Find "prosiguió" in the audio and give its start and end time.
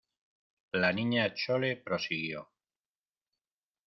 1.85-2.41